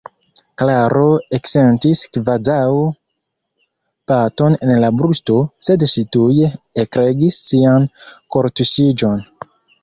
Klaro 0.59 1.07
eksentis 1.37 1.99
kvazaŭ 2.15 2.69
baton 4.13 4.55
en 4.63 4.71
la 4.85 4.89
brusto, 5.03 5.37
sed 5.69 5.85
ŝi 5.93 6.05
tuj 6.17 6.31
ekregis 6.87 7.39
sian 7.51 7.87
kortuŝiĝon. 8.39 9.23